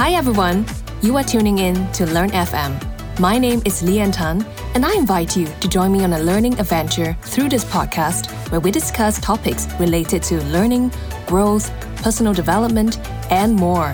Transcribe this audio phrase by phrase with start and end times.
[0.00, 0.64] Hi, everyone.
[1.02, 3.20] You are tuning in to Learn FM.
[3.20, 6.58] My name is Lian Tan, and I invite you to join me on a learning
[6.58, 10.90] adventure through this podcast where we discuss topics related to learning,
[11.26, 12.96] growth, personal development,
[13.30, 13.92] and more.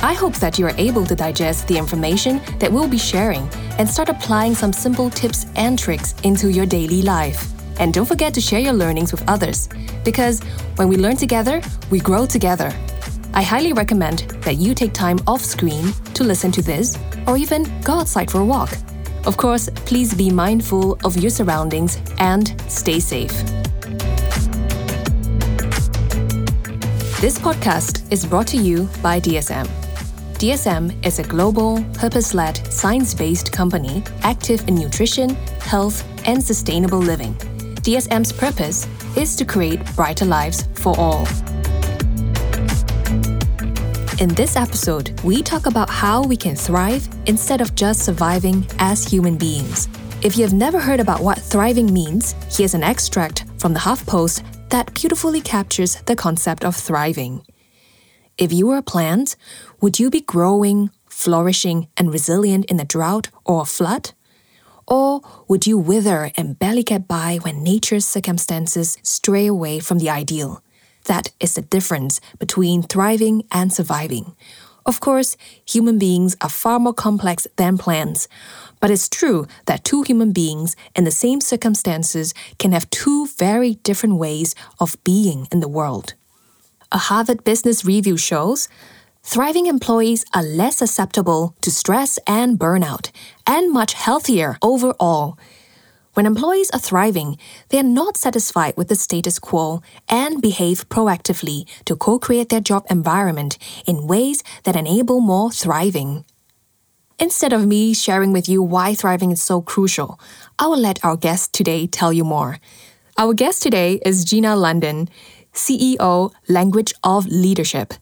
[0.00, 3.48] I hope that you are able to digest the information that we'll be sharing
[3.78, 7.52] and start applying some simple tips and tricks into your daily life.
[7.78, 9.68] And don't forget to share your learnings with others,
[10.04, 10.40] because
[10.74, 12.74] when we learn together, we grow together.
[13.36, 17.64] I highly recommend that you take time off screen to listen to this or even
[17.82, 18.70] go outside for a walk.
[19.26, 23.32] Of course, please be mindful of your surroundings and stay safe.
[27.20, 29.66] This podcast is brought to you by DSM.
[30.34, 37.00] DSM is a global, purpose led, science based company active in nutrition, health, and sustainable
[37.00, 37.34] living.
[37.82, 41.26] DSM's purpose is to create brighter lives for all.
[44.20, 49.04] In this episode, we talk about how we can thrive instead of just surviving as
[49.04, 49.88] human beings.
[50.22, 54.44] If you have never heard about what thriving means, here's an extract from the HuffPost
[54.70, 57.44] that beautifully captures the concept of thriving.
[58.38, 59.34] If you were a plant,
[59.80, 64.12] would you be growing, flourishing, and resilient in a drought or a flood?
[64.86, 70.10] Or would you wither and barely get by when nature's circumstances stray away from the
[70.10, 70.62] ideal?
[71.04, 74.34] That is the difference between thriving and surviving.
[74.86, 78.28] Of course, human beings are far more complex than plants,
[78.80, 83.76] but it's true that two human beings in the same circumstances can have two very
[83.76, 86.14] different ways of being in the world.
[86.92, 88.68] A Harvard Business Review shows
[89.22, 93.10] thriving employees are less susceptible to stress and burnout,
[93.46, 95.38] and much healthier overall.
[96.14, 97.38] When employees are thriving,
[97.70, 102.60] they are not satisfied with the status quo and behave proactively to co create their
[102.60, 106.24] job environment in ways that enable more thriving.
[107.18, 110.20] Instead of me sharing with you why thriving is so crucial,
[110.56, 112.58] I will let our guest today tell you more.
[113.18, 115.08] Our guest today is Gina London,
[115.52, 117.94] CEO, Language of Leadership.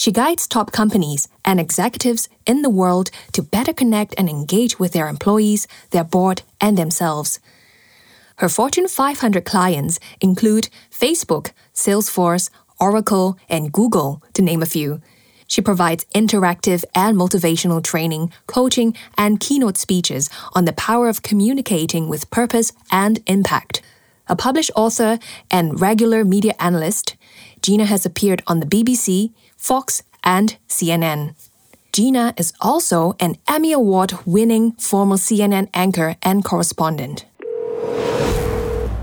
[0.00, 4.92] She guides top companies and executives in the world to better connect and engage with
[4.92, 7.38] their employees, their board, and themselves.
[8.36, 12.48] Her Fortune 500 clients include Facebook, Salesforce,
[12.80, 15.02] Oracle, and Google, to name a few.
[15.46, 22.08] She provides interactive and motivational training, coaching, and keynote speeches on the power of communicating
[22.08, 23.82] with purpose and impact.
[24.28, 25.18] A published author
[25.50, 27.16] and regular media analyst,
[27.62, 31.34] Gina has appeared on the BBC, Fox, and CNN.
[31.92, 37.26] Gina is also an Emmy Award winning former CNN anchor and correspondent.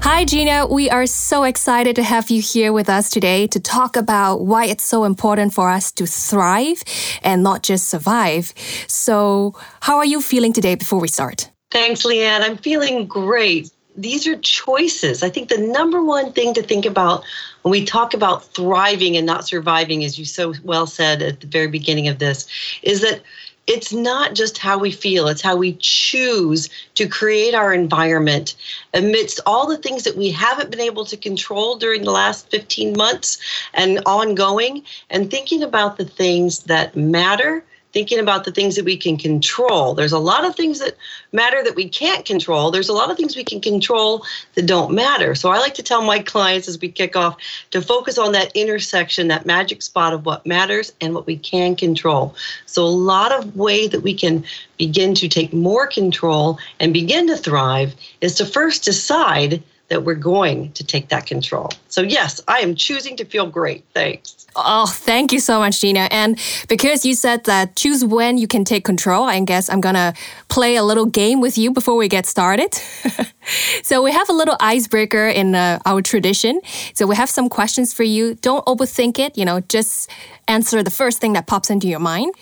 [0.02, 0.66] Hi, Gina.
[0.68, 4.66] We are so excited to have you here with us today to talk about why
[4.66, 6.82] it's so important for us to thrive
[7.24, 8.54] and not just survive.
[8.88, 11.52] So, how are you feeling today before we start?
[11.72, 12.42] Thanks, Leanne.
[12.42, 15.24] I'm feeling great these are choices.
[15.24, 17.24] I think the number one thing to think about
[17.68, 21.48] when we talk about thriving and not surviving, as you so well said at the
[21.48, 22.48] very beginning of this,
[22.82, 23.22] is that
[23.68, 28.56] it's not just how we feel, it's how we choose to create our environment
[28.94, 32.96] amidst all the things that we haven't been able to control during the last 15
[32.96, 33.38] months
[33.74, 37.66] and ongoing, and thinking about the things that matter
[37.98, 39.96] thinking about the things that we can control.
[39.96, 40.96] There's a lot of things that
[41.32, 42.70] matter that we can't control.
[42.70, 45.34] There's a lot of things we can control that don't matter.
[45.34, 47.38] So I like to tell my clients as we kick off
[47.72, 51.76] to focus on that intersection, that magic spot of what matters and what we can
[51.76, 52.36] control.
[52.68, 54.46] So a lot of way that we can
[54.78, 60.16] begin to take more control and begin to thrive is to first decide that we're
[60.16, 61.70] going to take that control.
[61.88, 63.86] So, yes, I am choosing to feel great.
[63.94, 64.46] Thanks.
[64.56, 66.08] Oh, thank you so much, Gina.
[66.12, 66.38] And
[66.68, 70.14] because you said that choose when you can take control, I guess I'm going to
[70.50, 72.74] play a little game with you before we get started.
[73.84, 76.60] so, we have a little icebreaker in uh, our tradition.
[76.94, 78.36] So, we have some questions for you.
[78.36, 80.10] Don't overthink it, you know, just
[80.48, 82.34] answer the first thing that pops into your mind.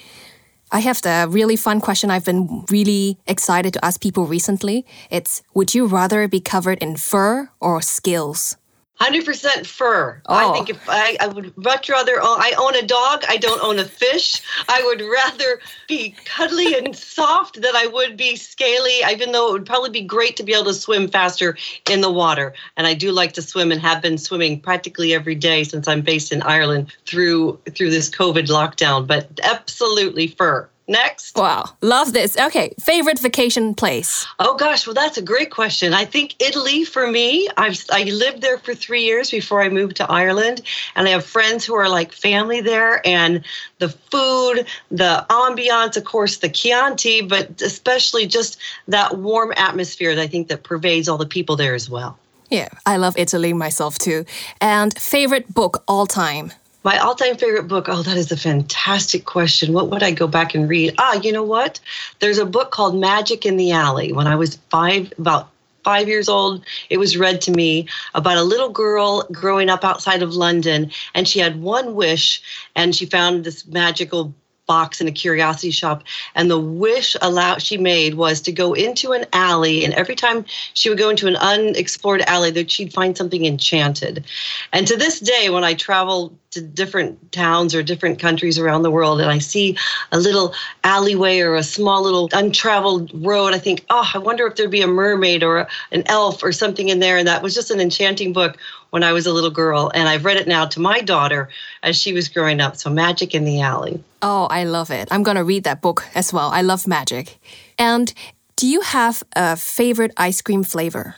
[0.71, 4.85] I have the really fun question I've been really excited to ask people recently.
[5.09, 8.57] It's Would you rather be covered in fur or scales?
[8.97, 10.21] Hundred percent fur.
[10.27, 10.33] Oh.
[10.33, 13.25] I think if I, I would much rather own, I own a dog.
[13.27, 14.41] I don't own a fish.
[14.69, 19.01] I would rather be cuddly and soft than I would be scaly.
[19.11, 21.57] Even though it would probably be great to be able to swim faster
[21.89, 25.35] in the water, and I do like to swim and have been swimming practically every
[25.35, 29.05] day since I'm based in Ireland through through this COVID lockdown.
[29.05, 30.69] But absolutely fur.
[30.87, 31.35] Next.
[31.35, 32.37] Wow, love this.
[32.37, 34.27] Okay, favorite vacation place?
[34.37, 35.93] Oh gosh, well that's a great question.
[35.95, 37.49] I think Italy for me.
[37.57, 40.61] I've I lived there for three years before I moved to Ireland,
[40.95, 43.01] and I have friends who are like family there.
[43.05, 43.43] And
[43.79, 50.21] the food, the ambiance, of course, the Chianti, but especially just that warm atmosphere that
[50.21, 52.19] I think that pervades all the people there as well.
[52.51, 54.25] Yeah, I love Italy myself too.
[54.61, 56.53] And favorite book all time?
[56.85, 57.87] My all time favorite book.
[57.89, 59.73] Oh, that is a fantastic question.
[59.73, 60.93] What would I go back and read?
[60.99, 61.79] Ah, you know what?
[62.19, 64.13] There's a book called Magic in the Alley.
[64.13, 65.49] When I was five, about
[65.83, 70.21] five years old, it was read to me about a little girl growing up outside
[70.21, 70.91] of London.
[71.15, 72.39] And she had one wish,
[72.75, 74.31] and she found this magical
[74.67, 76.03] box in a curiosity shop
[76.33, 80.43] and the wish allowed she made was to go into an alley and every time
[80.73, 84.25] she would go into an unexplored alley that she'd find something enchanted
[84.73, 88.91] and to this day when i travel to different towns or different countries around the
[88.91, 89.77] world and I see
[90.11, 90.53] a little
[90.83, 94.81] alleyway or a small little untraveled road, I think, oh, I wonder if there'd be
[94.81, 97.17] a mermaid or an elf or something in there.
[97.17, 98.57] And that was just an enchanting book
[98.91, 99.91] when I was a little girl.
[99.93, 101.49] And I've read it now to my daughter
[101.83, 102.77] as she was growing up.
[102.77, 104.01] So, Magic in the Alley.
[104.21, 105.09] Oh, I love it.
[105.11, 106.49] I'm going to read that book as well.
[106.49, 107.37] I love magic.
[107.77, 108.13] And
[108.55, 111.15] do you have a favorite ice cream flavor?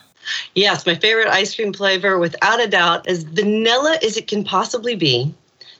[0.54, 4.94] Yes, my favorite ice cream flavor, without a doubt, as vanilla as it can possibly
[4.94, 5.34] be.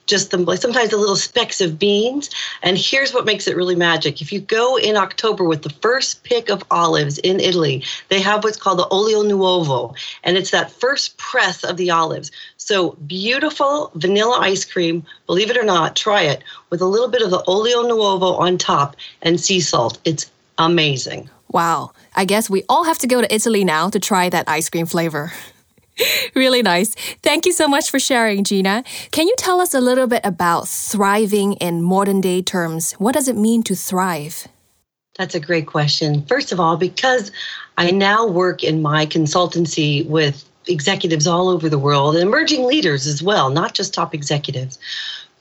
[0.05, 2.31] Just the sometimes the little specks of beans.
[2.63, 4.23] And here's what makes it really magic.
[4.23, 8.43] If you go in October with the first pick of olives in Italy, they have
[8.43, 12.31] what's called the olio nuovo, and it's that first press of the olives.
[12.57, 17.21] So beautiful vanilla ice cream, believe it or not, try it with a little bit
[17.21, 19.99] of the olio nuovo on top and sea salt.
[20.05, 21.29] It's amazing.
[21.51, 21.91] Wow.
[22.15, 24.85] I guess we all have to go to Italy now to try that ice cream
[24.85, 25.31] flavor.
[26.35, 26.93] really nice.
[27.23, 28.83] Thank you so much for sharing, Gina.
[29.11, 32.93] Can you tell us a little bit about thriving in modern day terms?
[32.93, 34.47] What does it mean to thrive?
[35.17, 36.25] That's a great question.
[36.25, 37.31] First of all, because
[37.77, 43.07] I now work in my consultancy with executives all over the world and emerging leaders
[43.07, 44.77] as well, not just top executives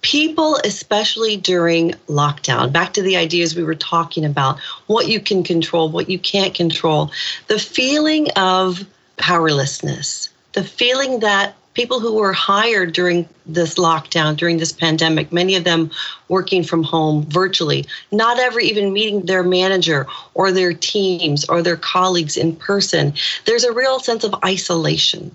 [0.00, 5.42] people, especially during lockdown, back to the ideas we were talking about, what you can
[5.42, 7.10] control, what you can't control,
[7.48, 8.86] the feeling of
[9.16, 15.54] powerlessness, the feeling that people who were hired during this lockdown, during this pandemic, many
[15.54, 15.88] of them
[16.28, 20.04] working from home virtually, not ever even meeting their manager
[20.34, 23.14] or their teams or their colleagues in person,
[23.44, 25.30] there's a real sense of isolation.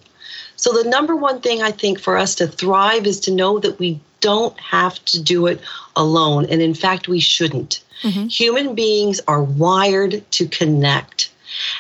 [0.64, 3.80] So, the number one thing I think for us to thrive is to know that
[3.80, 5.60] we don't have to do it
[5.98, 6.46] alone.
[6.46, 7.84] And in fact, we shouldn't.
[8.02, 8.28] Mm-hmm.
[8.28, 11.34] Human beings are wired to connect.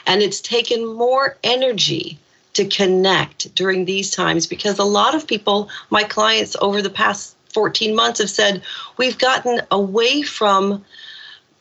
[0.06, 2.20] And it's taken more energy
[2.56, 7.38] to connect during these times because a lot of people, my clients over the past
[7.54, 8.64] 14 months, have said,
[8.98, 10.84] we've gotten away from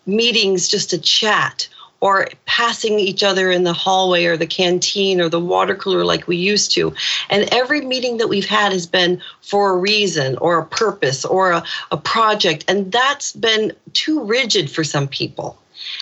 [0.07, 1.69] meetings just to chat
[2.03, 6.27] or passing each other in the hallway or the canteen or the water cooler like
[6.27, 6.93] we used to.
[7.31, 11.53] And every meeting that we've had has been for a reason or a purpose or
[11.53, 11.63] a,
[11.93, 12.65] a project.
[12.67, 15.57] And that's been too rigid for some people.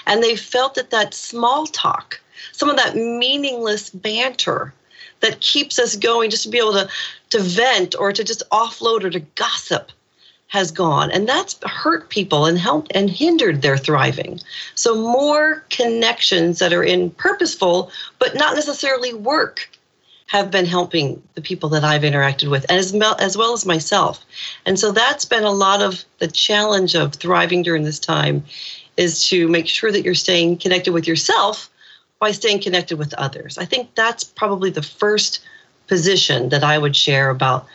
[0.07, 2.19] And they felt that that small talk,
[2.53, 4.73] some of that meaningless banter,
[5.21, 6.89] that keeps us going just to be able to,
[7.29, 9.93] to vent or to just offload or to gossip
[10.51, 11.11] has gone.
[11.13, 14.41] And that's hurt people and helped and hindered their thriving.
[14.75, 19.71] So more connections that are in purposeful but not necessarily work
[20.27, 24.25] have been helping the people that I've interacted with as, as well as myself.
[24.67, 28.45] And so that's been a lot of the challenge of thriving during this time
[28.97, 31.71] is to make sure that you're staying connected with yourself
[32.19, 33.57] by staying connected with others.
[33.57, 35.41] I think that's probably the first
[35.87, 37.67] position that i would share about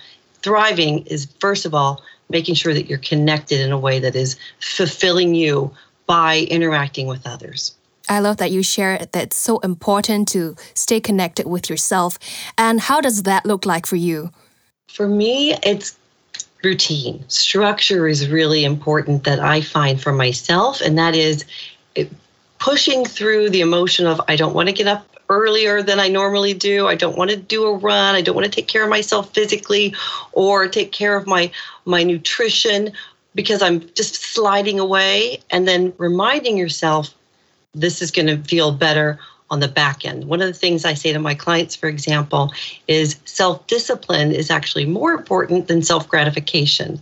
[0.42, 4.38] thriving is first of all making sure that you're connected in a way that is
[4.60, 5.72] fulfilling you
[6.06, 7.76] by interacting with others.
[8.08, 12.20] I love that you share that it's so important to stay connected with yourself.
[12.58, 14.32] And how does that look like for you?
[14.88, 15.98] For me, it's
[16.64, 17.24] routine.
[17.28, 21.46] Structure is really important that I find for myself, and that is
[21.96, 22.06] eh,
[22.60, 26.54] pushing through the emotion of I don't want to get up earlier than I normally
[26.54, 26.88] do.
[26.88, 28.16] I don't want to do a run.
[28.16, 29.96] I don't want to take care of myself physically
[30.32, 31.52] or take care of my
[31.86, 32.92] my nutrition
[33.34, 37.14] because I'm just sliding away and then reminding yourself
[37.74, 39.20] this is going to feel better
[39.52, 40.26] on the back end.
[40.26, 42.52] One of the things I say to my clients, for example,
[42.88, 47.00] is self discipline is actually more important than self gratification.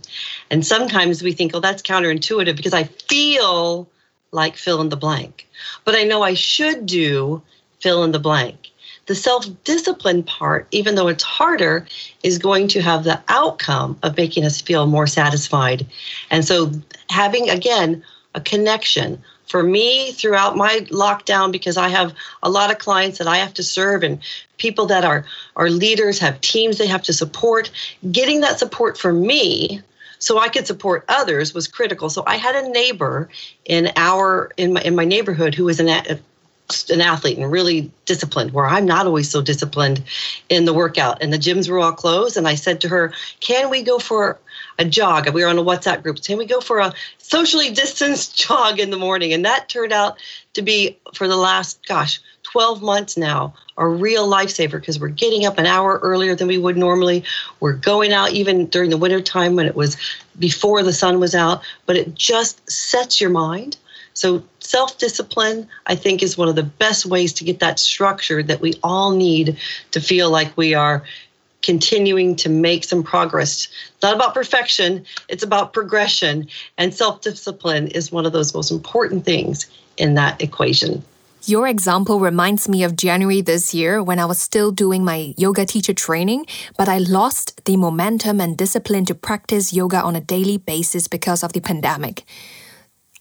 [0.50, 3.88] And sometimes we think, oh, that's counterintuitive because I feel
[4.32, 5.48] like fill in the blank.
[5.84, 7.40] But I know I should do
[7.84, 8.70] fill in the blank.
[9.06, 11.86] The self discipline part, even though it's harder,
[12.22, 15.86] is going to have the outcome of making us feel more satisfied.
[16.30, 16.72] And so,
[17.10, 18.02] having again
[18.34, 19.22] a connection.
[19.46, 23.52] For me, throughout my lockdown, because I have a lot of clients that I have
[23.54, 24.18] to serve and
[24.56, 27.70] people that are, are leaders, have teams they have to support,
[28.10, 29.82] getting that support for me
[30.18, 32.08] so I could support others was critical.
[32.08, 33.28] So I had a neighbor
[33.66, 35.88] in our in my in my neighborhood who was an
[36.90, 40.02] an athlete and really disciplined where i'm not always so disciplined
[40.48, 41.22] in the workout.
[41.22, 44.38] And the gyms were all closed and i said to her can we go for
[44.78, 45.28] a jog?
[45.32, 46.22] We were on a whatsapp group.
[46.22, 49.32] Can we go for a socially distanced jog in the morning?
[49.32, 50.16] And that turned out
[50.54, 55.44] to be for the last gosh 12 months now a real lifesaver because we're getting
[55.44, 57.24] up an hour earlier than we would normally.
[57.58, 59.96] We're going out even during the winter time when it was
[60.38, 63.76] before the sun was out but it just sets your mind
[64.14, 68.42] so, self discipline, I think, is one of the best ways to get that structure
[68.44, 69.58] that we all need
[69.90, 71.02] to feel like we are
[71.62, 73.68] continuing to make some progress.
[73.88, 76.46] It's not about perfection, it's about progression.
[76.78, 79.66] And self discipline is one of those most important things
[79.96, 81.02] in that equation.
[81.46, 85.66] Your example reminds me of January this year when I was still doing my yoga
[85.66, 86.46] teacher training,
[86.78, 91.42] but I lost the momentum and discipline to practice yoga on a daily basis because
[91.42, 92.24] of the pandemic.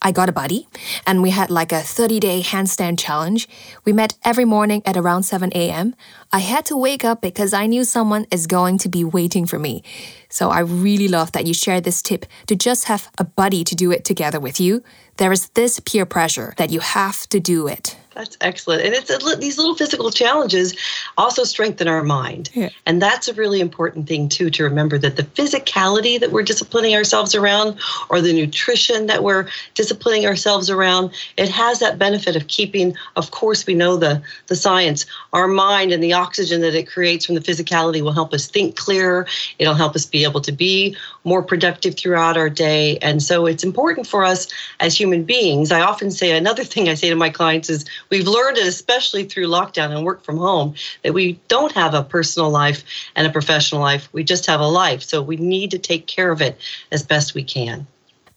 [0.05, 0.67] I got a buddy,
[1.07, 3.48] and we had like a 30 day handstand challenge.
[3.86, 5.95] We met every morning at around 7 a.m.
[6.34, 9.60] I had to wake up because I knew someone is going to be waiting for
[9.60, 9.84] me.
[10.30, 13.75] So I really love that you shared this tip to just have a buddy to
[13.75, 14.82] do it together with you.
[15.18, 17.96] There is this peer pressure that you have to do it.
[18.16, 18.84] That's excellent.
[18.84, 20.75] And it's a, these little physical challenges
[21.18, 22.50] also strengthen our mind.
[22.54, 22.70] Yeah.
[22.86, 26.96] And that's a really important thing, too, to remember that the physicality that we're disciplining
[26.96, 32.48] ourselves around or the nutrition that we're disciplining ourselves around, it has that benefit of
[32.48, 36.88] keeping, of course, we know the, the science, our mind and the oxygen that it
[36.88, 39.27] creates from the physicality will help us think clearer.
[39.60, 42.98] It'll help us be able to be more productive throughout our day.
[43.00, 44.48] And so it's important for us
[44.80, 45.72] as human beings.
[45.72, 49.48] I often say another thing I say to my clients is, We've learned especially through
[49.48, 52.84] lockdown and work from home, that we don't have a personal life
[53.15, 54.08] and a professional life.
[54.13, 55.03] We just have a life.
[55.03, 56.58] So we need to take care of it
[56.92, 57.86] as best we can.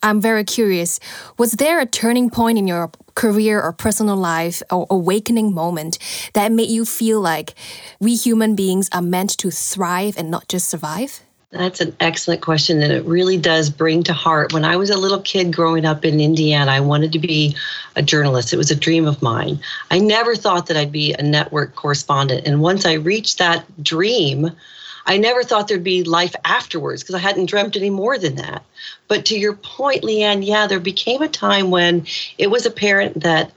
[0.02, 1.00] I'm very curious.
[1.38, 5.98] Was there a turning point in your career or personal life or awakening moment
[6.34, 7.54] that made you feel like
[7.98, 11.20] we human beings are meant to thrive and not just survive?
[11.50, 14.52] That's an excellent question, and it really does bring to heart.
[14.52, 17.56] When I was a little kid growing up in Indiana, I wanted to be
[17.94, 18.52] a journalist.
[18.52, 19.58] It was a dream of mine.
[19.90, 22.46] I never thought that I'd be a network correspondent.
[22.46, 24.50] And once I reached that dream,
[25.06, 28.64] I never thought there'd be life afterwards because I hadn't dreamt any more than that.
[29.08, 32.06] But to your point, Leanne, yeah, there became a time when
[32.38, 33.52] it was apparent that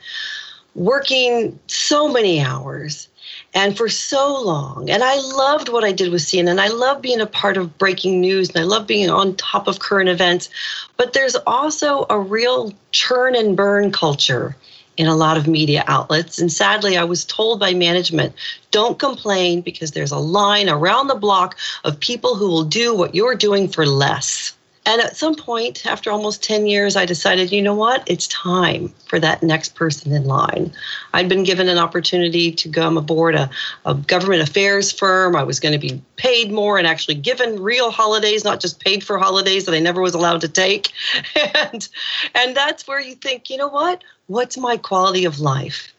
[0.76, 3.08] working so many hours
[3.56, 4.90] and for so long.
[4.90, 6.52] And I loved what I did with CNN.
[6.52, 9.68] And I love being a part of breaking news and I love being on top
[9.68, 10.50] of current events.
[10.98, 14.56] But there's also a real churn and burn culture
[15.00, 16.40] in a lot of media outlets.
[16.40, 18.36] And sadly, I was told by management
[18.72, 23.16] don't complain because there's a line around the block of people who will do what
[23.16, 24.54] you're doing for less.
[24.86, 28.04] And at some point, after almost 10 years, I decided, you know what?
[28.08, 30.74] It's time for that next person in line.
[31.14, 33.50] I'd been given an opportunity to come aboard a,
[33.86, 35.36] a government affairs firm.
[35.36, 39.02] I was going to be paid more and actually given real holidays, not just paid
[39.04, 40.92] for holidays that I never was allowed to take.
[41.56, 41.88] and,
[42.36, 44.04] and that's where you think, you know what?
[44.30, 45.92] What's my quality of life?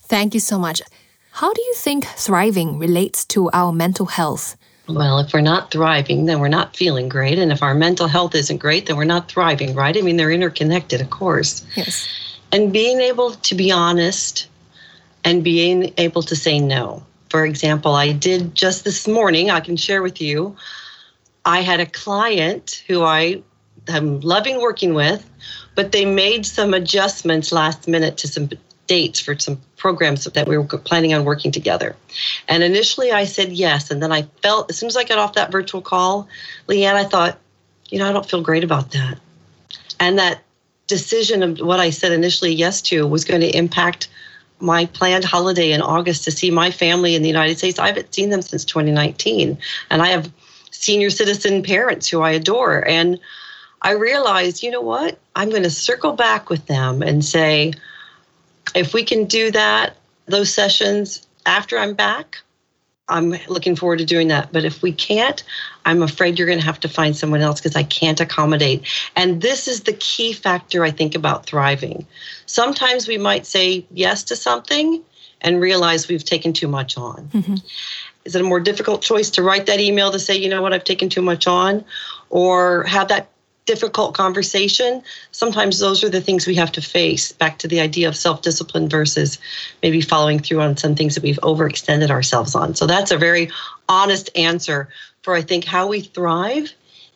[0.00, 0.80] Thank you so much.
[1.32, 4.56] How do you think thriving relates to our mental health?
[4.88, 7.38] Well, if we're not thriving, then we're not feeling great.
[7.38, 9.94] And if our mental health isn't great, then we're not thriving, right?
[9.94, 11.66] I mean, they're interconnected, of course.
[11.74, 12.08] Yes.
[12.50, 14.48] And being able to be honest
[15.22, 17.04] and being able to say no.
[17.28, 20.56] For example, I did just this morning, I can share with you.
[21.44, 23.42] I had a client who I
[23.86, 25.28] am loving working with,
[25.76, 28.48] but they made some adjustments last minute to some
[28.86, 31.94] dates for some programs that we were planning on working together.
[32.48, 33.90] And initially I said yes.
[33.90, 36.28] And then I felt, as soon as I got off that virtual call,
[36.66, 37.38] Leanne, I thought,
[37.90, 39.18] you know, I don't feel great about that.
[40.00, 40.42] And that
[40.86, 44.08] decision of what I said initially yes to was going to impact
[44.60, 47.78] my planned holiday in August to see my family in the United States.
[47.78, 49.58] I haven't seen them since 2019.
[49.90, 50.32] And I have
[50.70, 52.86] senior citizen parents who I adore.
[52.88, 53.20] And
[53.82, 55.18] I realized, you know what?
[55.34, 57.72] I'm going to circle back with them and say,
[58.74, 62.38] if we can do that, those sessions after I'm back,
[63.08, 64.50] I'm looking forward to doing that.
[64.52, 65.44] But if we can't,
[65.84, 68.84] I'm afraid you're going to have to find someone else because I can't accommodate.
[69.14, 72.04] And this is the key factor I think about thriving.
[72.46, 75.02] Sometimes we might say yes to something
[75.42, 77.28] and realize we've taken too much on.
[77.28, 77.54] Mm-hmm.
[78.24, 80.72] Is it a more difficult choice to write that email to say, you know what,
[80.72, 81.84] I've taken too much on,
[82.30, 83.28] or have that
[83.66, 87.32] difficult conversation, sometimes those are the things we have to face.
[87.32, 89.38] Back to the idea of self discipline versus
[89.82, 92.74] maybe following through on some things that we've overextended ourselves on.
[92.74, 93.50] So that's a very
[93.88, 94.88] honest answer
[95.22, 96.72] for, I think, how we thrive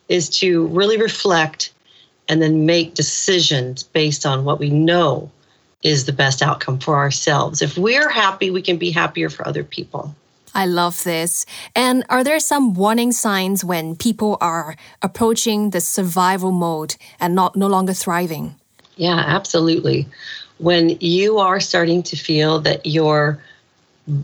[0.09, 1.73] is to really reflect
[2.28, 5.30] and then make decisions based on what we know
[5.83, 7.62] is the best outcome for ourselves.
[7.62, 10.14] If we're happy, we can be happier for other people.
[10.54, 11.47] I love this.
[11.75, 17.57] And are there some warning signs when people are approaching the survival mode and not
[17.57, 18.57] no longer thriving?
[18.97, 20.07] Yeah, absolutely.
[20.59, 23.38] When you are starting to feel that your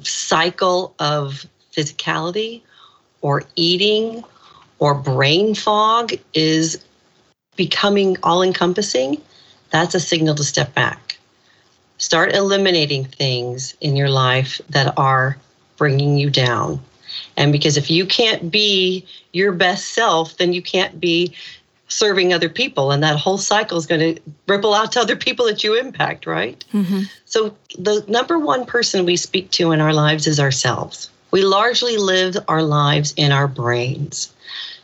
[0.02, 2.62] cycle of physicality
[3.22, 4.24] or eating
[4.78, 6.84] or brain fog is
[7.56, 9.20] becoming all encompassing,
[9.70, 11.18] that's a signal to step back.
[11.98, 15.38] Start eliminating things in your life that are
[15.76, 16.80] bringing you down.
[17.36, 21.34] And because if you can't be your best self, then you can't be
[21.88, 22.90] serving other people.
[22.90, 26.26] And that whole cycle is going to ripple out to other people that you impact,
[26.26, 26.64] right?
[26.72, 27.02] Mm-hmm.
[27.24, 31.10] So, the number one person we speak to in our lives is ourselves.
[31.30, 34.32] We largely live our lives in our brains.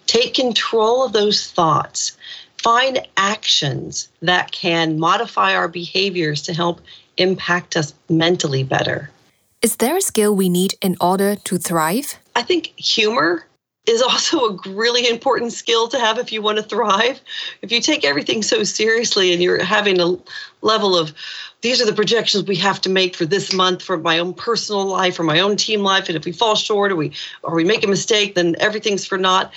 [0.06, 2.16] Take control of those thoughts.
[2.58, 6.80] Find actions that can modify our behaviors to help
[7.16, 9.10] impact us mentally better.
[9.62, 12.18] Is there a skill we need in order to thrive?
[12.34, 13.46] I think humor
[13.86, 17.20] is also a really important skill to have if you want to thrive.
[17.62, 20.16] If you take everything so seriously and you're having a
[20.60, 21.12] level of
[21.62, 24.84] these are the projections we have to make for this month for my own personal
[24.84, 27.12] life or my own team life and if we fall short or we
[27.44, 29.52] or we make a mistake then everything's for naught.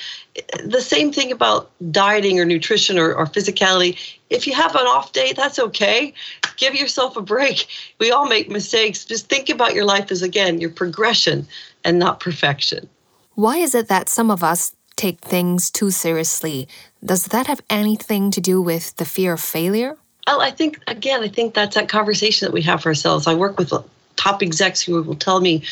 [0.64, 3.98] The same thing about dieting or nutrition or, or physicality.
[4.30, 6.14] If you have an off day that's okay.
[6.58, 7.68] Give yourself a break.
[8.00, 9.06] We all make mistakes.
[9.06, 11.48] Just think about your life as again your progression
[11.84, 12.90] and not perfection
[13.36, 16.68] why is it that some of us take things too seriously
[17.04, 21.22] does that have anything to do with the fear of failure Well, I think again,
[21.22, 23.28] I think that's that conversation that we have for ourselves.
[23.28, 23.72] I work with
[24.16, 25.64] top execs who will tell me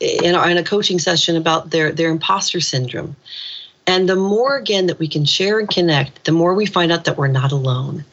[0.00, 3.16] in, in a coaching session about their their imposter syndrome.
[3.86, 7.04] And the more again that we can share and connect, the more we find out
[7.04, 8.04] that we're not alone.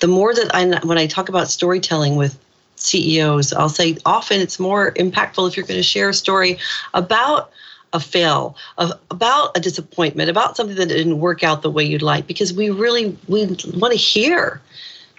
[0.00, 2.38] The more that I when I talk about storytelling with
[2.76, 6.58] CEOs, I'll say often it's more impactful if you're going to share a story
[6.94, 7.50] about
[7.96, 12.02] a fail, of, about a disappointment, about something that didn't work out the way you'd
[12.02, 14.60] like, because we really we want to hear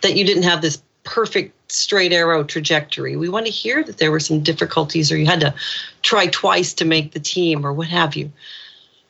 [0.03, 3.15] that you didn't have this perfect straight arrow trajectory.
[3.15, 5.53] We want to hear that there were some difficulties or you had to
[6.01, 8.31] try twice to make the team or what have you.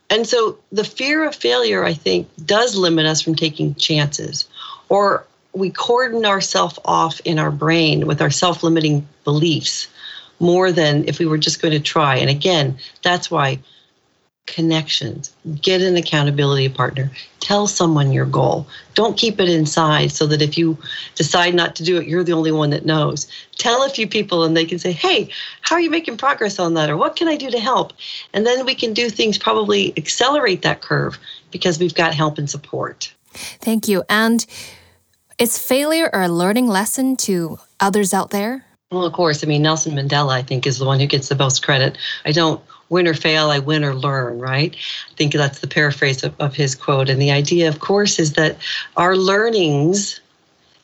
[0.09, 4.47] And so the fear of failure, I think, does limit us from taking chances.
[4.89, 9.87] Or we cordon ourselves off in our brain with our self limiting beliefs
[10.39, 12.15] more than if we were just going to try.
[12.17, 13.59] And again, that's why
[14.47, 15.35] connections.
[15.61, 17.11] Get an accountability partner.
[17.39, 18.65] Tell someone your goal.
[18.95, 20.77] Don't keep it inside so that if you
[21.15, 23.27] decide not to do it, you're the only one that knows.
[23.57, 25.29] Tell a few people and they can say, hey,
[25.61, 26.89] how are you making progress on that?
[26.89, 27.93] Or what can I do to help?
[28.33, 31.19] And then we can do things, probably accelerate that curve
[31.51, 33.13] because we've got help and support.
[33.33, 34.03] Thank you.
[34.09, 34.45] And
[35.37, 38.66] is failure a learning lesson to others out there?
[38.91, 39.43] Well, of course.
[39.43, 41.97] I mean, Nelson Mandela, I think, is the one who gets the most credit.
[42.23, 44.73] I don't win or fail, I win or learn, right?
[44.73, 47.09] I think that's the paraphrase of, of his quote.
[47.09, 48.55] And the idea, of course, is that
[48.95, 50.21] our learnings,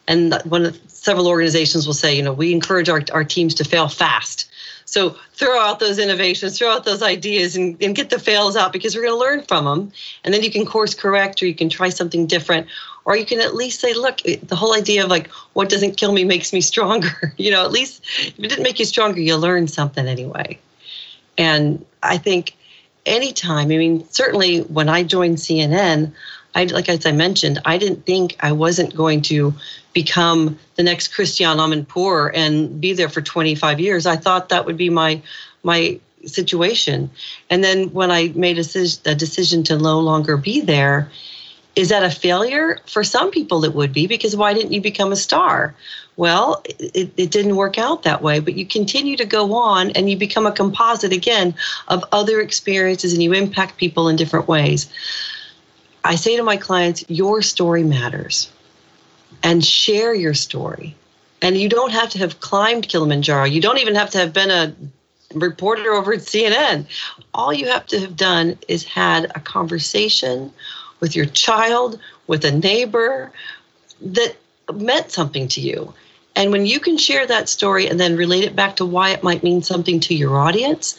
[0.10, 3.64] and one of several organizations will say, you know, we encourage our, our teams to
[3.64, 4.52] fail fast.
[4.84, 8.74] So throw out those innovations, throw out those ideas, and, and get the fails out
[8.74, 9.94] because we're going to learn from them.
[10.26, 12.68] And then you can course correct or you can try something different.
[13.06, 16.14] Or you can at least say, look, the whole idea of like, what doesn't kill
[16.14, 17.34] me makes me stronger.
[17.38, 20.58] you know, at least if it didn't make you stronger, you learned something anyway.
[21.38, 22.56] And I think
[23.06, 26.14] anytime, I mean, certainly when I joined CNN,
[26.56, 29.54] I like as I mentioned, I didn't think I wasn't going to
[29.94, 34.06] become the next Christiane Amanpour and be there for 25 years.
[34.06, 35.22] I thought that would be my
[35.64, 37.10] my situation.
[37.50, 38.66] And then when I made a,
[39.06, 41.10] a decision to no longer be there,
[41.76, 42.80] is that a failure?
[42.86, 45.74] For some people, it would be because why didn't you become a star?
[46.16, 50.10] Well, it, it didn't work out that way, but you continue to go on and
[50.10, 51.56] you become a composite again
[51.88, 54.88] of other experiences and you impact people in different ways.
[56.04, 58.52] I say to my clients, your story matters
[59.42, 60.96] and share your story.
[61.42, 63.46] And you don't have to have climbed Kilimanjaro.
[63.46, 64.76] You don't even have to have been a
[65.34, 66.86] reporter over at CNN.
[67.34, 70.54] All you have to have done is had a conversation
[71.04, 73.30] with your child, with a neighbor
[74.00, 74.38] that
[74.74, 75.94] meant something to you.
[76.34, 79.22] And when you can share that story and then relate it back to why it
[79.22, 80.98] might mean something to your audience,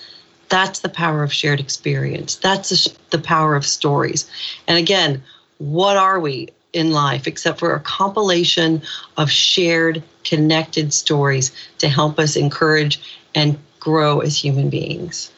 [0.51, 2.35] that's the power of shared experience.
[2.35, 2.69] That's
[3.09, 4.31] the, power of stories.
[4.69, 5.23] And again,
[5.57, 6.51] what are we?
[6.75, 8.83] in life except for a compilation
[9.17, 12.99] of shared, connected stories to help us encourage
[13.33, 15.31] and grow as human beings.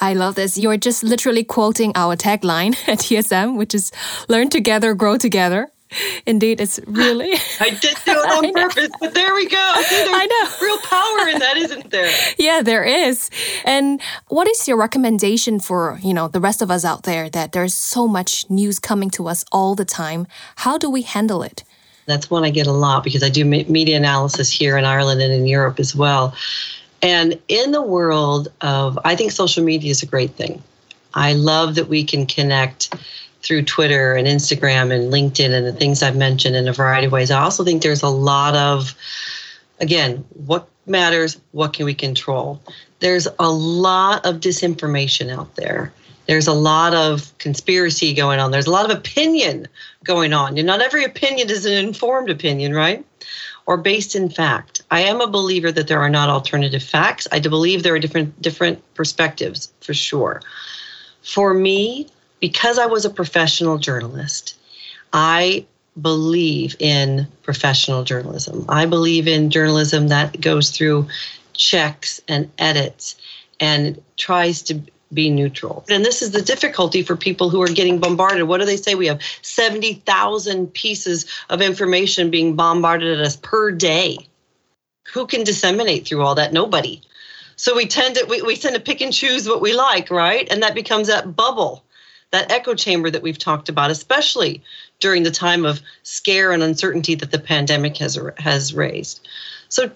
[0.00, 0.58] I love this.
[0.58, 3.92] You're just literally quoting our tagline at DSM, which is
[4.28, 5.70] learn together, grow together.
[6.26, 7.32] Indeed, it's really.
[7.60, 9.74] I did do it on purpose, but there we go.
[9.86, 10.66] See, I know.
[10.66, 12.10] Real power in that, isn't there?
[12.38, 13.30] Yeah, there is.
[13.64, 17.52] And what is your recommendation for you know the rest of us out there that
[17.52, 20.26] there's so much news coming to us all the time?
[20.56, 21.64] How do we handle it?
[22.06, 25.32] That's one I get a lot because I do media analysis here in Ireland and
[25.32, 26.34] in Europe as well.
[27.04, 30.62] And in the world of, I think social media is a great thing.
[31.12, 32.94] I love that we can connect
[33.42, 37.12] through Twitter and Instagram and LinkedIn and the things I've mentioned in a variety of
[37.12, 37.30] ways.
[37.30, 38.94] I also think there's a lot of,
[39.80, 42.58] again, what matters, what can we control?
[43.00, 45.92] There's a lot of disinformation out there.
[46.26, 48.50] There's a lot of conspiracy going on.
[48.50, 49.68] There's a lot of opinion
[50.04, 50.56] going on.
[50.56, 53.04] And not every opinion is an informed opinion, right?
[53.66, 54.73] or based in fact.
[54.90, 57.26] I am a believer that there are not alternative facts.
[57.32, 60.42] I believe there are different different perspectives for sure.
[61.22, 62.08] For me,
[62.40, 64.56] because I was a professional journalist,
[65.12, 65.64] I
[66.00, 68.64] believe in professional journalism.
[68.68, 71.06] I believe in journalism that goes through
[71.52, 73.16] checks and edits
[73.60, 74.80] and tries to
[75.12, 75.84] be neutral.
[75.88, 78.48] And this is the difficulty for people who are getting bombarded.
[78.48, 78.94] What do they say?
[78.94, 84.18] We have 70,000 pieces of information being bombarded at us per day.
[85.12, 86.52] Who can disseminate through all that?
[86.52, 87.02] Nobody.
[87.56, 90.48] So we tend to we, we tend to pick and choose what we like, right?
[90.50, 91.84] And that becomes that bubble,
[92.30, 94.62] that echo chamber that we've talked about, especially
[95.00, 99.26] during the time of scare and uncertainty that the pandemic has has raised.
[99.68, 99.90] So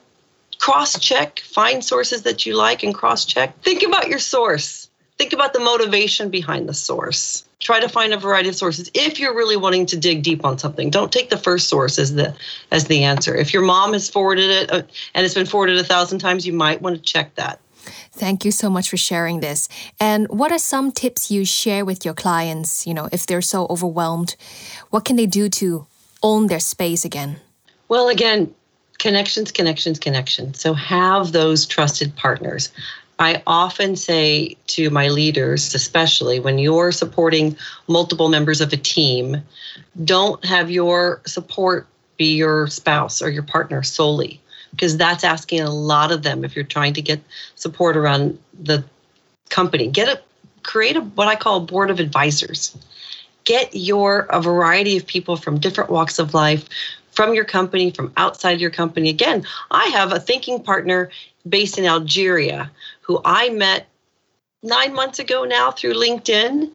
[0.58, 3.60] cross check, find sources that you like and cross check.
[3.62, 8.16] Think about your source think about the motivation behind the source try to find a
[8.16, 11.36] variety of sources if you're really wanting to dig deep on something don't take the
[11.36, 12.34] first source as the
[12.70, 14.82] as the answer if your mom has forwarded it uh,
[15.14, 17.60] and it's been forwarded a thousand times you might want to check that
[18.12, 19.68] Thank you so much for sharing this.
[20.00, 23.66] And what are some tips you share with your clients, you know, if they're so
[23.70, 24.36] overwhelmed?
[24.90, 25.86] What can they do to
[26.22, 27.36] own their space again?
[27.88, 28.52] Well, again,
[28.98, 30.60] connections, connections, connections.
[30.60, 32.70] So have those trusted partners.
[33.18, 37.56] I often say to my leaders, especially when you're supporting
[37.88, 39.42] multiple members of a team,
[40.04, 44.40] don't have your support be your spouse or your partner solely,
[44.72, 47.20] because that's asking a lot of them if you're trying to get
[47.54, 48.84] support around the
[49.48, 49.88] company.
[49.88, 50.20] Get a
[50.62, 52.76] create a what I call a board of advisors.
[53.44, 56.68] Get your a variety of people from different walks of life,
[57.18, 59.08] from your company, from outside your company.
[59.08, 61.10] Again, I have a thinking partner
[61.48, 63.88] based in Algeria who I met
[64.62, 66.70] nine months ago now through LinkedIn.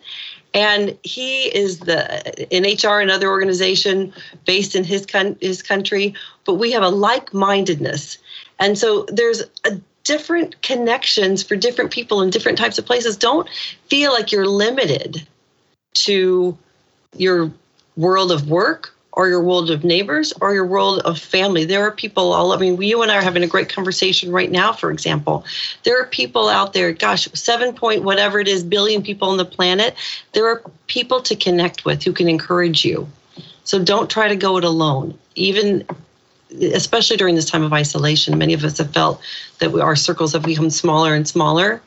[0.53, 2.03] And he is the
[2.53, 4.12] in HR another organization
[4.43, 5.08] based in his
[5.39, 8.17] his country, but we have a like-mindedness,
[8.60, 13.17] and so there's a different connections for different people in different types of places.
[13.17, 13.49] Don't
[13.88, 15.25] feel like you're limited
[16.06, 16.56] to
[17.15, 17.51] your
[17.95, 21.65] world of work or your world of neighbors or your world of family.
[21.65, 24.52] There are people all, I mean, you and I are having a great conversation right
[24.52, 25.45] now, for example.
[25.84, 29.45] There are people out there, gosh, seven point whatever it is, billion people on the
[29.45, 29.95] planet.
[30.34, 33.08] There are people to connect with who can encourage you.
[33.63, 35.17] So don't try to go it alone.
[35.36, 35.86] Even
[36.73, 39.21] especially during this time of isolation, many of us have felt
[39.60, 41.82] that we, our circles have become smaller and smaller.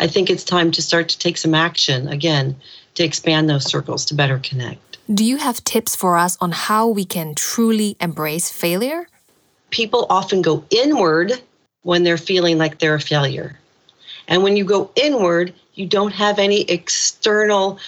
[0.00, 2.56] I think it's time to start to take some action again
[2.94, 4.89] to expand those circles to better connect.
[5.12, 9.08] Do you have tips for us on how we can truly embrace failure?
[9.70, 11.32] People often go inward
[11.82, 13.58] when they're feeling like they're a failure.
[14.28, 17.80] And when you go inward, you don't have any external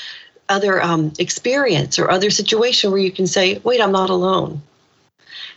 [0.49, 4.61] other um, experience or other situation where you can say, wait, I'm not alone.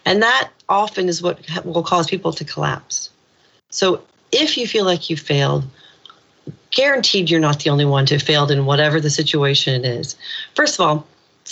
[0.06, 3.10] And that often is what will cause people to collapse.
[3.72, 5.66] So if you feel like you failed,
[6.70, 10.16] guaranteed you're not the only one to have failed in whatever the situation is.
[10.54, 11.08] First of all,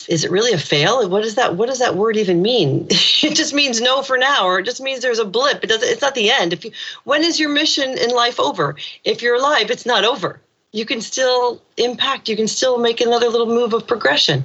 [0.09, 1.07] is it really a fail?
[1.07, 2.87] What does that what does that word even mean?
[2.89, 5.63] it just means no for now, or it just means there's a blip.
[5.63, 6.53] It doesn't it's not the end.
[6.53, 6.71] If you
[7.03, 8.75] when is your mission in life over?
[9.03, 10.39] If you're alive, it's not over.
[10.71, 14.43] You can still impact, you can still make another little move of progression.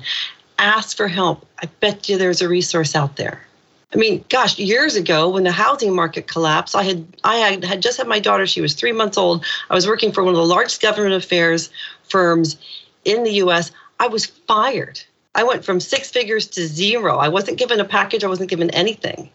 [0.58, 1.46] Ask for help.
[1.62, 3.40] I bet you there's a resource out there.
[3.94, 7.82] I mean, gosh, years ago when the housing market collapsed, I had I had, had
[7.82, 8.46] just had my daughter.
[8.46, 9.44] She was three months old.
[9.70, 11.70] I was working for one of the largest government affairs
[12.02, 12.58] firms
[13.06, 13.72] in the U.S.
[13.98, 15.00] I was fired
[15.38, 17.16] I went from six figures to zero.
[17.18, 19.30] I wasn't given a package, I wasn't given anything.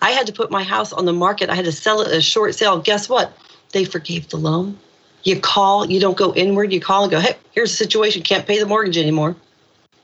[0.00, 1.50] I had to put my house on the market.
[1.50, 2.80] I had to sell it a short sale.
[2.80, 3.36] Guess what?
[3.72, 4.78] They forgave the loan.
[5.22, 8.46] You call, you don't go inward, you call and go, hey, here's the situation, can't
[8.46, 9.36] pay the mortgage anymore.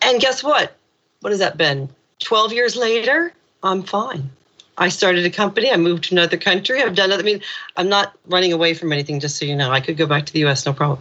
[0.03, 0.76] And guess what?
[1.20, 1.88] What has that been?
[2.18, 4.29] 12 years later, I'm fine.
[4.76, 5.72] I started a company.
[5.72, 6.83] I moved to another country.
[6.83, 7.18] I've done it.
[7.18, 7.40] I mean,
[7.79, 9.70] I'm not running away from anything, just so you know.
[9.70, 11.00] I could go back to the US, no problem.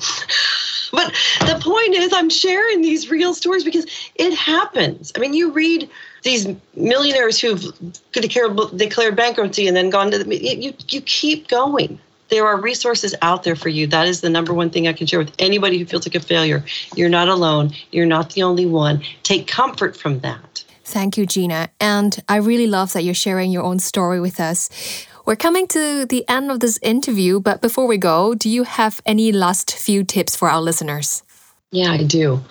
[0.91, 5.11] But the point is, I'm sharing these real stories because it happens.
[5.15, 5.89] I mean, you read
[6.23, 7.63] these millionaires who've
[8.11, 11.99] declared, bankruptcy and then gone to the, you, you keep going.
[12.29, 13.87] There are resources out there for you.
[13.87, 16.19] That is the number one thing I can share with anybody who feels like a
[16.19, 16.63] failure.
[16.95, 17.71] You're not alone.
[17.91, 19.01] You're not the only one.
[19.23, 20.63] Take comfort from that.
[20.83, 21.69] Thank you, Gina.
[21.79, 25.07] And I really love that you're sharing your own story with us.
[25.29, 28.99] We're coming to the end of this interview, but before we go, do you have
[29.05, 31.21] any last few tips for our listeners?
[31.69, 32.41] Yeah, I do.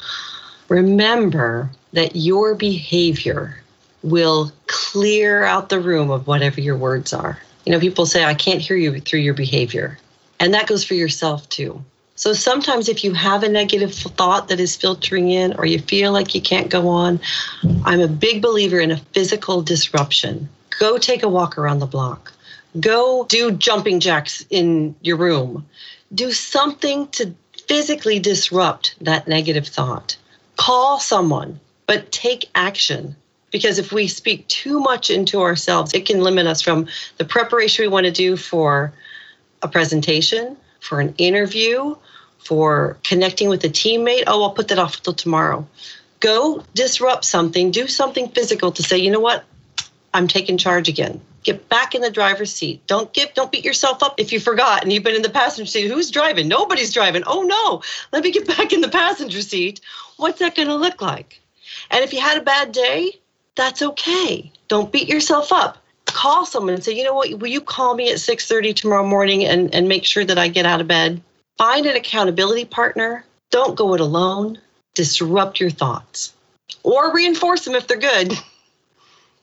[0.68, 3.60] Remember that your behavior
[4.04, 7.40] will clear out the room of whatever your words are.
[7.66, 9.98] You know, people say, I can't hear you through your behavior.
[10.38, 11.84] And that goes for yourself too.
[12.14, 16.12] So sometimes if you have a negative thought that is filtering in or you feel
[16.12, 17.18] like you can't go on,
[17.84, 20.48] I'm a big believer in a physical disruption.
[20.78, 22.34] Go take a walk around the block.
[22.78, 25.66] Go do jumping jacks in your room.
[26.14, 27.34] Do something to
[27.66, 30.16] physically disrupt that negative thought.
[30.56, 33.16] Call someone, but take action.
[33.50, 37.82] Because if we speak too much into ourselves, it can limit us from the preparation
[37.84, 38.92] we want to do for
[39.62, 41.96] a presentation, for an interview,
[42.38, 44.24] for connecting with a teammate.
[44.26, 45.66] Oh, I'll put that off till tomorrow.
[46.20, 49.44] Go disrupt something, do something physical to say, you know what?
[50.12, 51.20] I'm taking charge again.
[51.48, 52.86] Get back in the driver's seat.
[52.86, 55.64] Don't give don't beat yourself up if you forgot and you've been in the passenger
[55.64, 55.88] seat.
[55.88, 56.46] Who's driving?
[56.46, 57.22] Nobody's driving.
[57.26, 57.80] Oh no.
[58.12, 59.80] Let me get back in the passenger seat.
[60.18, 61.40] What's that going to look like?
[61.90, 63.12] And if you had a bad day,
[63.56, 64.52] that's okay.
[64.68, 65.78] Don't beat yourself up.
[66.04, 67.32] Call someone and say, "You know what?
[67.38, 70.66] Will you call me at 6:30 tomorrow morning and and make sure that I get
[70.66, 71.22] out of bed?"
[71.56, 73.24] Find an accountability partner.
[73.48, 74.60] Don't go it alone.
[74.92, 76.34] Disrupt your thoughts
[76.82, 78.34] or reinforce them if they're good.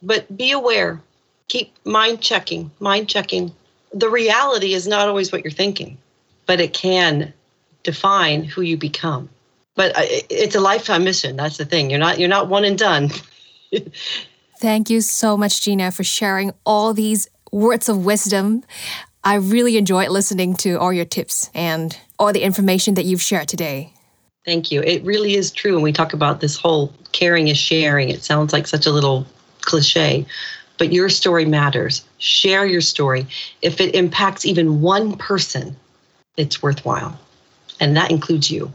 [0.03, 1.01] But be aware.
[1.47, 3.53] Keep mind checking, mind checking.
[3.93, 5.97] The reality is not always what you're thinking,
[6.45, 7.33] but it can
[7.83, 9.29] define who you become.
[9.75, 11.35] But uh, it's a lifetime mission.
[11.35, 11.89] That's the thing.
[11.89, 13.11] You're not you're not one and done.
[14.59, 18.63] Thank you so much, Gina, for sharing all these words of wisdom.
[19.23, 23.47] I really enjoyed listening to all your tips and all the information that you've shared
[23.47, 23.91] today.
[24.45, 24.81] Thank you.
[24.81, 25.73] It really is true.
[25.73, 29.25] When we talk about this whole caring is sharing, it sounds like such a little
[29.61, 30.25] cliche,
[30.77, 32.03] but your story matters.
[32.17, 33.27] Share your story.
[33.61, 35.75] If it impacts even one person,
[36.37, 37.19] it's worthwhile.
[37.79, 38.71] And that includes you.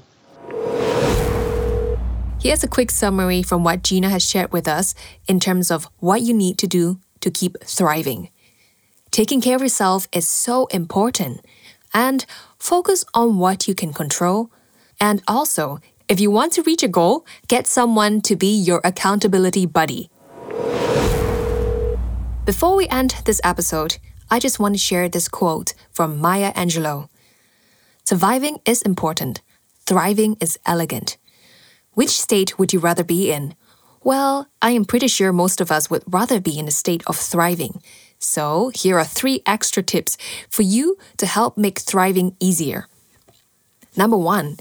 [2.40, 4.94] Here's a quick summary from what Gina has shared with us
[5.28, 8.30] in terms of what you need to do to keep thriving.
[9.10, 11.44] Taking care of yourself is so important.
[11.92, 12.24] And
[12.58, 14.50] focus on what you can control.
[15.00, 19.66] And also, if you want to reach a goal, get someone to be your accountability
[19.66, 20.08] buddy.
[22.50, 27.08] Before we end this episode, I just want to share this quote from Maya Angelou
[28.02, 29.40] Surviving is important,
[29.86, 31.16] thriving is elegant.
[31.92, 33.54] Which state would you rather be in?
[34.02, 37.14] Well, I am pretty sure most of us would rather be in a state of
[37.14, 37.80] thriving.
[38.18, 42.88] So, here are three extra tips for you to help make thriving easier.
[43.96, 44.56] Number one,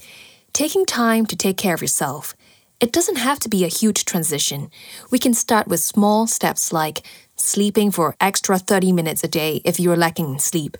[0.54, 2.36] taking time to take care of yourself.
[2.80, 4.72] It doesn't have to be a huge transition.
[5.12, 7.02] We can start with small steps like
[7.40, 10.78] sleeping for extra 30 minutes a day if you're lacking in sleep.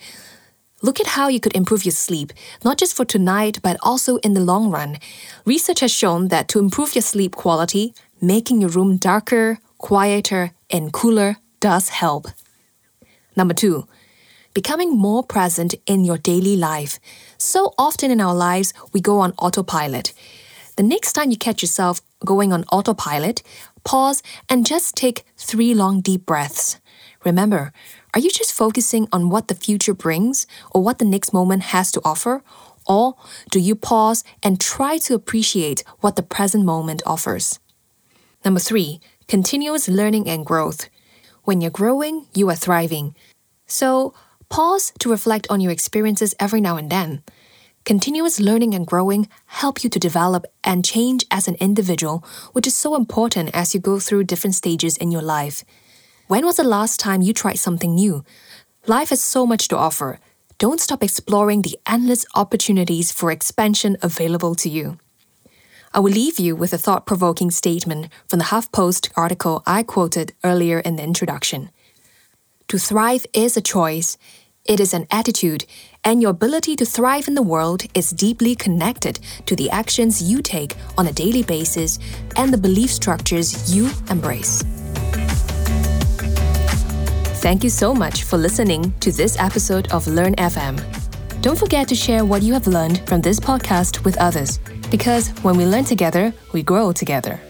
[0.82, 2.32] Look at how you could improve your sleep,
[2.64, 4.98] not just for tonight, but also in the long run.
[5.46, 10.94] Research has shown that to improve your sleep quality, making your room darker, quieter, and
[10.94, 12.28] cooler does help.
[13.36, 13.88] Number two,
[14.54, 17.00] becoming more present in your daily life.
[17.38, 20.14] So often in our lives, we go on autopilot.
[20.78, 23.44] The next time you catch yourself going on autopilot,
[23.84, 26.80] pause and just take three long deep breaths.
[27.26, 27.74] Remember,
[28.14, 31.92] are you just focusing on what the future brings or what the next moment has
[31.92, 32.44] to offer?
[32.88, 33.16] Or
[33.52, 37.60] do you pause and try to appreciate what the present moment offers?
[38.44, 40.90] Number three, continuous learning and growth.
[41.44, 43.16] When you're growing, you are thriving.
[43.68, 44.14] So,
[44.50, 47.22] pause to reflect on your experiences every now and then.
[47.90, 52.24] Continuous learning and growing help you to develop and change as an individual,
[52.54, 55.66] which is so important as you go through different stages in your life.
[56.28, 58.24] When was the last time you tried something new?
[58.86, 60.20] Life has so much to offer.
[60.60, 65.00] Don't stop exploring the endless opportunities for expansion available to you.
[65.92, 70.34] I will leave you with a thought provoking statement from the HuffPost article I quoted
[70.44, 71.72] earlier in the introduction.
[72.68, 74.16] To thrive is a choice,
[74.70, 75.66] it is an attitude,
[76.04, 80.44] and your ability to thrive in the world is deeply connected to the actions you
[80.44, 81.98] take on a daily basis
[82.36, 84.62] and the belief structures you embrace.
[87.42, 90.80] Thank you so much for listening to this episode of Learn FM.
[91.42, 94.60] Don't forget to share what you have learned from this podcast with others,
[94.92, 97.42] because when we learn together, we grow together.